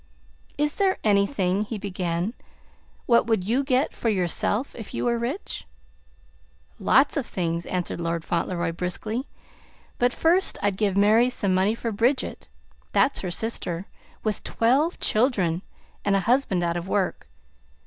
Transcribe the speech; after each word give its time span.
"Is 0.57 0.73
there 0.73 0.97
anything" 1.03 1.61
he 1.65 1.77
began. 1.77 2.33
"What 3.05 3.27
would 3.27 3.47
you 3.47 3.63
get 3.63 3.93
for 3.93 4.09
yourself, 4.09 4.73
if 4.73 4.95
you 4.95 5.05
were 5.05 5.19
rich?" 5.19 5.67
"Lots 6.79 7.17
of 7.17 7.27
things!" 7.27 7.67
answered 7.67 8.01
Lord 8.01 8.25
Fauntleroy 8.25 8.71
briskly; 8.71 9.27
"but 9.99 10.11
first 10.11 10.57
I'd 10.63 10.75
give 10.77 10.97
Mary 10.97 11.29
some 11.29 11.53
money 11.53 11.75
for 11.75 11.91
Bridget 11.91 12.49
that's 12.93 13.19
her 13.19 13.29
sister, 13.29 13.85
with 14.23 14.43
twelve 14.43 14.99
children, 14.99 15.61
and 16.03 16.15
a 16.15 16.21
husband 16.21 16.63
out 16.63 16.77
of 16.77 16.87
work. 16.87 17.27